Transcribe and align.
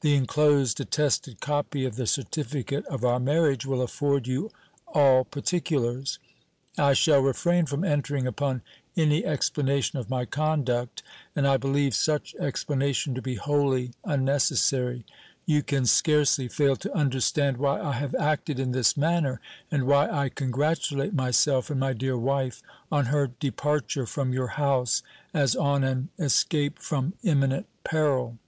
The 0.00 0.16
enclosed 0.16 0.80
attested 0.80 1.38
copy 1.38 1.84
of 1.84 1.94
the 1.94 2.08
certificate 2.08 2.84
of 2.86 3.04
our 3.04 3.20
marriage 3.20 3.64
will 3.64 3.80
afford 3.80 4.26
you 4.26 4.50
all 4.88 5.22
particulars. 5.24 6.18
I 6.76 6.94
shall 6.94 7.20
refrain 7.20 7.64
from 7.66 7.84
entering 7.84 8.26
upon 8.26 8.62
any 8.96 9.24
explanation 9.24 9.96
of 9.96 10.10
my 10.10 10.24
conduct; 10.24 11.04
and 11.36 11.46
I 11.46 11.58
believe 11.58 11.94
such 11.94 12.34
explanation 12.40 13.14
to 13.14 13.22
be 13.22 13.36
wholly 13.36 13.92
unnecessary. 14.04 15.06
You 15.46 15.62
can 15.62 15.86
scarcely 15.86 16.48
fail 16.48 16.74
to 16.74 16.92
understand 16.92 17.58
why 17.58 17.80
I 17.80 17.92
have 17.92 18.16
acted 18.16 18.58
in 18.58 18.72
this 18.72 18.96
manner, 18.96 19.40
and 19.70 19.84
why 19.86 20.10
I 20.10 20.28
congratulate 20.28 21.14
myself 21.14 21.70
and 21.70 21.78
my 21.78 21.92
dear 21.92 22.18
wife 22.18 22.64
on 22.90 23.06
her 23.06 23.28
departure 23.28 24.06
from 24.06 24.32
your 24.32 24.48
house 24.48 25.04
as 25.32 25.54
on 25.54 25.84
an 25.84 26.08
escape 26.18 26.80
from 26.80 27.14
imminent 27.22 27.66
peril. 27.84 28.38